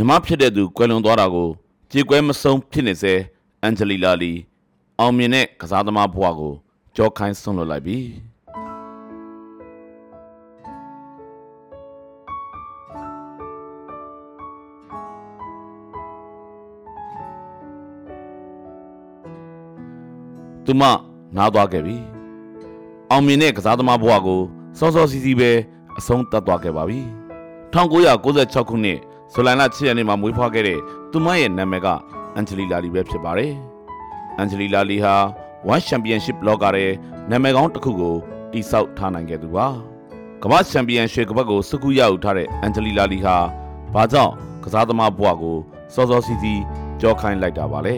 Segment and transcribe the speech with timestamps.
[0.00, 1.48] ညီမဖြစ်တဲ့သူကွယ်လွန်သွားတာကို
[1.92, 3.14] ကြေကွဲမဆုံးဖြစ်နေစေ
[3.62, 4.32] အန်ဂျလီလာလီ
[4.98, 6.52] အောင်မြင်တဲ့ကစားသမားဘဝကို
[6.96, 7.98] ကြောခိုင်းဆွန့်လွတ်လိုက်ပြီ
[20.64, 20.82] သူမ
[21.36, 21.96] နားသွားခဲ့ပြီ
[23.10, 24.40] အောင်မြင်တဲ့ကစားသမားဘဝကို
[24.78, 25.50] စောစောစီးစီးပဲ
[25.98, 27.00] အဆုံးသတ်သွားခဲ့ပါပြီ
[27.74, 29.00] 1996ခုနှစ်
[29.32, 30.80] ဇူလိုင်လ6ရက်နေ့မှာမွေးဖွားခဲ့တဲ့
[31.12, 31.88] သူမရဲ့နာမည်က
[32.34, 33.52] အန်ဂျလီလာလီပဲဖြစ်ပါတယ်။
[34.38, 35.14] အန်ဂျလီလာလီဟာ
[35.72, 36.92] One Championship လောကရဲ့
[37.30, 38.16] နာမည်ကောင်းတစ်ခုကို
[38.52, 39.66] တိစောက်ထားနိုင်ခဲ့သူပါ။
[40.42, 43.36] ကမ္ဘာချန်ပီယံရွှေကပတ်ကိုစကူရယူထားတဲ့အန်ဂျလီလာလီဟာ
[43.94, 44.32] ဘာကြောင့်
[44.64, 45.58] ကစားသမားဘဝကို
[45.94, 46.62] စောစောစီးစီး
[47.00, 47.96] ကြောခိုင်းလိုက်တာပါလဲ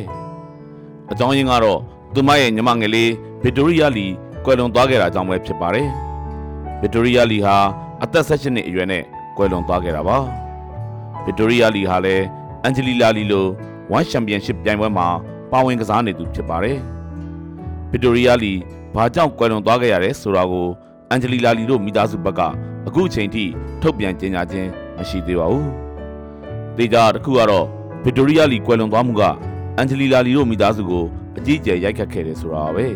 [1.10, 1.80] ။အကြောင်းရင်းကတော့
[2.14, 3.10] သူမရဲ့ညီမငယ်လေး
[3.42, 4.06] ဗစ်တိုရီယာလီ
[4.44, 5.88] ကွယ်လွန်သွားခဲ့တာကြောင့်ပဲဖြစ်ပါတယ်။
[6.80, 7.56] ဗစ်တိုရီယာလီဟာ
[8.02, 9.02] အသက်16နှစ်အရွယ်နဲ့
[9.36, 10.18] ကွယ်လွန်သွားခဲ့တာပါ။
[11.24, 12.24] ဗစ်တိုရီယာလီဟာလည်း
[12.62, 13.46] အန်ဂျလီလာလီလို
[13.96, 15.08] One Championship ပြိုင်ပွဲမှာ
[15.52, 16.78] ပါဝင်ကစားနေသူဖြစ်ပါတယ်။
[17.90, 18.52] ဗစ်တိုရီယာလီ
[18.94, 20.68] ဘာကြောင့်ကွယ်လွန်သွားခဲ့ရလဲဆိုတာကို
[21.10, 22.40] အန်ဂျလီလာလီတို့မိသားစုဘက်က
[22.86, 23.44] အခုအချိန်ထိ
[23.82, 25.68] ထုတ်ပြန်ကြေညာခြင်းမရှိသေးပါဘူး။
[26.76, 27.66] ဒေတာတစ်ခုကတော့
[28.04, 29.22] ဗစ်တိုရီယာလီကွယ်လွန်သွားမှုက
[29.76, 31.04] အန်ဂျလီလာလီတို့မိသားစုကို
[31.38, 32.86] အကြီးအကျယ်ရိုက်ခတ်ခဲ့တယ်ဆိုတာပဲ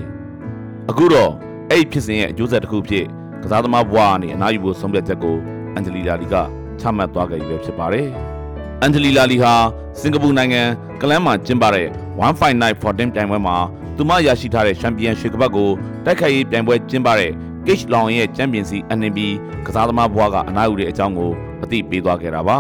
[0.91, 1.33] ။အခုတော့
[1.71, 3.07] အဲ့ဒီဖြစ်စဉ်ရဲ့အကျိုးဆက်တစ်ခုဖြစ်
[3.43, 5.37] ကစားသမားဘဝကနေအနားယူဖို့ဆုံးဖြတ်ချက်ကို
[5.75, 6.37] အန်ဂျလီလာလီက
[6.81, 8.09] ချမှတ်သွားခဲ့ပြီပဲဖြစ်ပါတယ်။
[8.83, 9.53] အန်ဂျလီလာလီဟာ
[10.01, 10.63] စင်ကာပူနိုင်ငံ
[11.01, 13.57] ကလန်းမှာကျင်းပတဲ့1 Fight Night 14ပြိုင်ပွဲမှာ
[13.97, 15.71] သူမရရှိထားတဲ့ချန်ပီယံရွှေကပတ်ကို
[16.05, 17.31] တိုက်ခိုက်ရေးပြိုင်ပွဲကျင်းပတဲ့
[17.67, 19.19] Cage လောင်ရဲ့ချန်ပီယံစီ NNB
[19.67, 21.31] ကစားသမားဘဝကအနားယူတဲ့အကြောင်းကို
[21.63, 22.59] အသိပေးသွားခဲ့တာပါ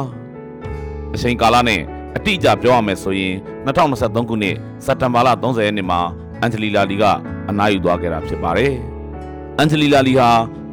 [1.15, 1.81] ။အချိန်ကာလနဲ့
[2.17, 3.35] အတိအကျပြောရမယ်ဆိုရင်
[3.67, 6.01] 2023ခုနှစ်စက်တင်ဘာလ30ရက်နေ့မှာ
[6.41, 7.05] အန်ဂျလီလာလီက
[7.49, 8.75] အနားယူသွားခဲ့တာဖြစ်ပါတယ်။
[9.59, 10.29] အန်ဂျလီလာလီဟာ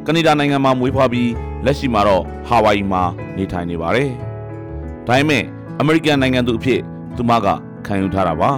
[0.06, 1.30] ကနေဒါနိုင်ငံမှာမွေးဖွားပြီး
[1.64, 3.02] လက်ရှိမှာတော့ဟာဝိုင်မှာ
[3.36, 4.10] နေထိုင်နေပါတယ်။
[5.06, 5.44] ဒါပေမဲ့
[5.80, 6.80] အမေရိကန်နိုင်ငံသူအဖြစ်
[7.16, 7.46] သူမက
[7.86, 8.50] ခံယူထားတာပါ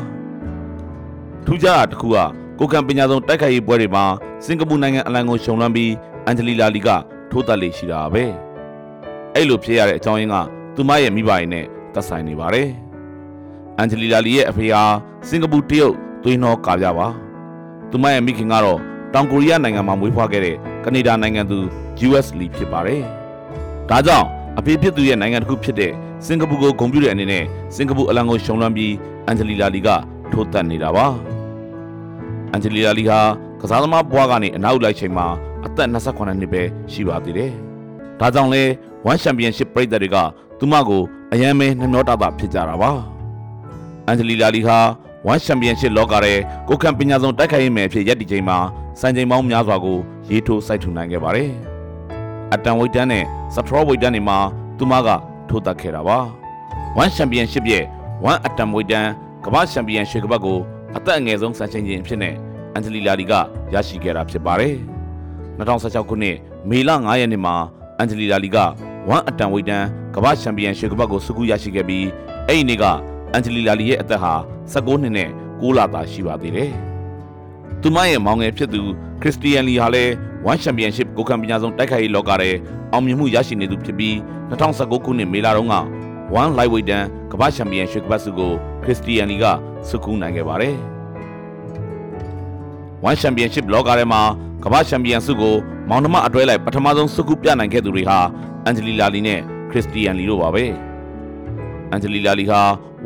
[1.47, 2.17] ။ထူးခြားတာတစ်ခုက
[2.59, 4.05] ကိုကံပညာဆုံးတိုက်ခိုက်ရေးပွဲတွေမှာ
[4.45, 5.93] စင်ကာပူနိုင်ငံအလံကိုရှုံလွှမ်းပြီး
[6.25, 6.89] အန်ဂျလီလာလီက
[7.31, 8.25] ထိုးတက်လေရှိတာပဲ။
[9.35, 10.37] အဲ့လိုဖြစ်ရတဲ့အကြောင်းရင်းက
[10.75, 12.69] သူမရဲ့မိဘရဲ့နဲ့သက်ဆိုင်နေပါတယ်။
[13.79, 14.83] အန်ဂျလီလာလီရဲ့အဖေဟာ
[15.29, 17.07] စင်ကာပူတရုတ်သွေးနှောကာပြပါ။
[17.91, 18.79] သူမရဲ့မိခင်ကတော့
[19.15, 21.59] တောင်ကိုရီးယားနိုင်ငံမှာမွေးဖွားခဲ့တဲ့ကနေဒါနိုင်ငံသူ
[22.09, 23.03] US Lee ဖြစ်ပါတယ်။
[23.91, 24.27] ဒါကြောင့်
[24.59, 25.93] အဖေဖြစ်သူရဲ့နိုင်ငံတစ်ခုဖြစ်တဲ့
[26.27, 28.93] စင်ကာပူကိုဂုဏ်ပြုတဲ့အနေနဲ့စင်ကာပူအလံကိုရှုံလွှမ်းပြီး
[29.27, 29.89] အန်ဂျလီလာလီက
[30.33, 31.07] ထိုးတက်နေတာပါ။
[32.53, 33.19] အန်ဂျလီလာလီဟာ
[33.61, 35.27] ကစားသမားဘွားကနေအနောက်လိုက်ချိန်မှာ
[35.67, 36.63] အသက်28နှစ်ပဲ
[36.93, 37.53] ရှိပါသေးတယ်။
[38.21, 38.63] ဒါကြောင့်လဲ
[39.11, 40.17] One Championship ပြည်သက်တွေက
[40.59, 41.03] သူမကို
[41.33, 42.91] အယမ်းမဲနှမျောတာတာဖြစ်ကြတာပါ။
[44.07, 44.79] အန်ဂျလီလာလီဟာ
[45.31, 46.35] One Championship လောကရဲ
[46.69, 48.59] ကိုကံပညာဆုံးတိုက်ခိုက်ရေးမယ်အဖြစ်ရပ်တည်ချိန်မှာ
[49.01, 49.99] စံချိန်ပေါင်းများစွာကို
[50.31, 51.53] ရေးထိုးစိုက်ထူနိုင်ခဲ့ပါတယ်။
[52.55, 53.25] အတန်ဝိတ်တန်းနဲ့
[53.55, 54.39] စထရောဝိတ်တန်းတွေမှာ
[54.79, 55.09] သူမက
[55.49, 56.19] ထိုးတက်ခဲ့တာပါ။
[57.03, 57.85] One Championship ရဲ့
[58.31, 59.11] One အတန်ဝိတ်တန်း
[59.45, 60.59] ကမ္ဘာချန်ပီယံရွှေကပတ်ကို
[60.97, 62.35] အသက်အငယ်ဆုံးစံချိန်ချင်းအဖြစ်နဲ့
[62.73, 63.33] အန်ဂျလီလာလီက
[63.75, 64.75] ရရှိခဲ့တာဖြစ်ပါတယ်။
[65.59, 66.37] 2016ခုနှစ်
[66.71, 67.55] မေလ9ရက်နေ့မှာ
[67.99, 68.59] အန်ဂျလီလာလီက
[68.95, 72.07] 1အတန်ဝိတ်တန်းကမ္ဘာချန်ပီယံရွှေကပတ်ကိုစုခုရရှိခဲ့ပြီး
[72.49, 72.85] အဲ့ဒီနေ့က
[73.33, 74.33] အန်ဂျလီလာလီရဲ့အသက်ဟာ
[74.73, 75.29] 19နှစ်နဲ့
[75.63, 76.73] 6လသာရှိပါသေးတယ်။
[77.89, 78.83] သူမရဲ့မောင်ငယ်ဖြစ်သူ
[79.23, 80.13] ခရစ်စတီယန်လီဟာလည်း
[80.47, 82.55] 1ချန်ပီယံရှစ်ကိုကံပညာဆုံးတိုက်ခိုက်ရေးလောကရဲ့
[82.93, 84.15] အောင်မြင်မှုရရှိနေသူဖြစ်ပြီး
[84.51, 85.77] 2019ခုနှစ်မေလတုန်းက
[86.21, 88.53] 1 lightweight တန်းကမ္ဘာချန်ပီယံရွှေကပတ်စုကို
[88.83, 89.45] ခရစ်စတီယန်လီက
[89.89, 90.75] စုခုနိုင်ခဲ့ပါတယ်။
[93.09, 94.21] One Championship လောကထဲမှာ
[94.65, 95.55] ကမ္ဘာချန်ပီယံစုကို
[95.89, 98.19] မောင်နှမအတွဲလိုက်ပထမဆုံးစုခုပြနိုင်ခဲ့သူတွေဟာ
[98.65, 99.41] အန်ဂျလီလာလီနဲ့
[99.71, 100.65] ခရစ်စတီယန်လီတို့ပါပဲ။
[101.91, 102.61] အန်ဂျလီလာလီဟာ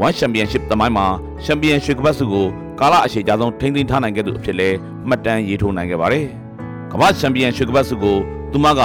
[0.05, 1.07] One Championship သမိုင်းမှာ
[1.45, 2.49] ချန်ပီယံရွှေကပတ်စုကို
[2.81, 4.69] ကာလအရှည်ကြာဆုံးထိန်းသိမ်းထားနိုင်ခဲ့သူအဖြစ်လဲ
[5.09, 6.27] မှတ်တမ်းရေးထိုးနိုင်ခဲ့ပါတယ်။
[6.93, 8.17] ကမ္ဘာချန်ပီယံရွှေကပတ်စုကို
[8.53, 8.83] သူမက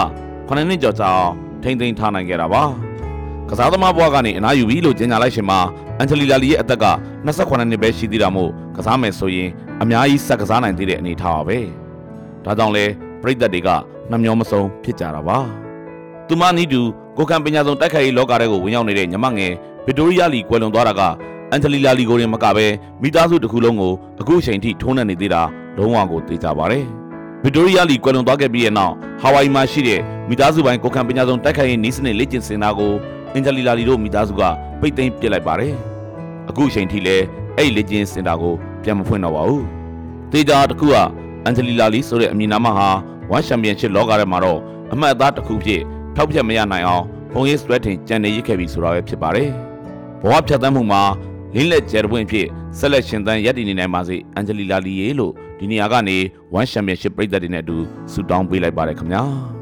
[0.48, 1.34] 9နှစ်ကျော်ကြာအောင်
[1.64, 2.64] ထိန်းသိမ်းထားနိုင်ခဲ့တာပါ။
[3.50, 5.60] ကစားသမားဘဝကနေအနားယူပြီလို့ကြေညာလိုက်ရှင်မှာ
[5.98, 6.86] အန်ဂျလီလာလီရဲ့အသက်က
[7.26, 9.50] 28နှစ်ပဲရှိသေးတာမို့ကစားမယ်ဆိုရင်
[9.82, 11.58] အများကြီးဆက်ကစားနိုင်သေးတဲ့အနေထားပါပဲ။
[12.46, 12.86] ဒါကြောင့်လဲ
[13.22, 13.70] ပြိသက်တွေက
[14.12, 15.38] နှမျောမဆုံးဖြစ်ကြတာပါ။
[16.28, 16.82] သူမနီးတူ
[17.18, 19.54] ကိုကံပညာဆုံးတိုက်ခိုက်ရေးလောကထဲကိုဝင်ရောက်နေတဲ့ညီမငယ်
[19.86, 21.02] ဗစ်တိုရီယာလီကွယ်လွန်သွားတာက
[21.52, 22.68] အန်ဂျလီလာလီကိုရင်မကပဲ
[23.02, 25.42] မိသားစုတစ်ခုလုံးကိုအခုအချိန်ထိထုံးနှံနေသေးတာ
[25.78, 26.86] လုံးဝကိုသိကြပါတယ်။
[27.44, 32.94] ဗစ်တိုရီယာလီကွယ်လွန်သွားခဲ့ပြီးတဲ့နောက်ဟာဝိုင်မှာရှိတဲ့မိသားစုပိုင်းကိုကံပညာဆုံးတိုက်ခိုက်ရေးနီးစနစ်လေ့ကျင့်စင်တာကို
[33.34, 34.42] အန်ဂျလီလာလီတို့မိသားစုက
[34.80, 35.74] ပိတ်သိမ်းပစ်လိုက်ပါတယ်။
[36.50, 37.26] အခုအချိန်ထိလည်း
[37.58, 38.54] အဲ့လေ့ကျင့်စင်တာကို
[38.84, 39.64] ပြန်မဖွင့်တော့ပါဘူး။
[40.32, 40.96] ဒေတာတစ်ခုက
[41.46, 42.88] အန်ဂျလီလာလီဆိုတဲ့အမည်နာမဟာ
[43.32, 44.60] ဝမ်ချန်ပီယံရှစ်လောကထဲမှာတော့
[44.94, 45.82] အမှတ်အသားတစ်ခုဖြစ်
[46.16, 49.50] ထောက်ပြတ်မရနိုင်အောင်ဘုံရေးစတွဲထင်ကြံနေရစ်ခဲ့ပြီဆိုတာပဲဖြစ်ပါတယ်။
[50.22, 51.04] ဘဝဖြတ်သန်းမှုမှာ
[51.56, 52.48] လင်းလက်ကျဲတပွင့်ဖြစ်
[52.78, 56.18] ဆက်လက်ရှင်သန်ရပ်တည်နေနိုင်ပါစေအန်ဂျလီလာလီယေလို့ဒီနေရာကနေ
[56.54, 57.78] ဝမ်ချန်ပီယံရှစ်ပြည်သက်တွေနဲ့အတူ
[58.12, 59.24] ဆူတောင်းပေးလိုက်ပါတယ်ခင်ဗျာ။